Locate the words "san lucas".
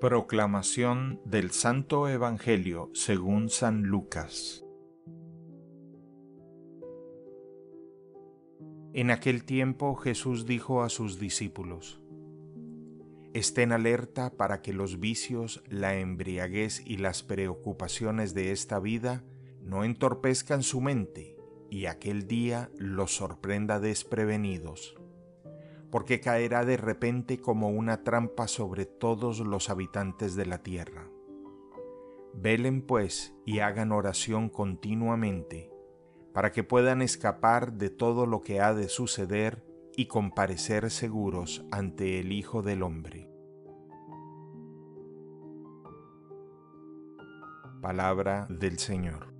3.50-4.64